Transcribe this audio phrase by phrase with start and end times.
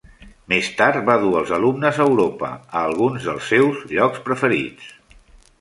[0.53, 4.93] Més tard va dur els alumnes a Europa, a alguns dels seus llocs preferits.